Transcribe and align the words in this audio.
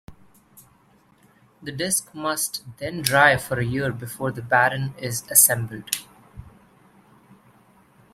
The 1.61 1.71
disk 1.71 2.15
must 2.15 2.65
then 2.77 3.03
dry 3.03 3.37
for 3.37 3.59
a 3.59 3.63
year 3.63 3.91
before 3.91 4.31
the 4.31 4.41
baren 4.41 4.97
is 4.97 5.23
assembled. 5.29 5.91